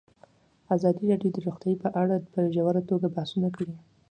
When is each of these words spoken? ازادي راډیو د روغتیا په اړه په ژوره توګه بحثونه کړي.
ازادي 0.75 1.03
راډیو 1.11 1.31
د 1.33 1.37
روغتیا 1.45 1.73
په 1.83 1.89
اړه 2.01 2.15
په 2.33 2.39
ژوره 2.55 2.81
توګه 2.89 3.07
بحثونه 3.15 3.47
کړي. 3.55 3.73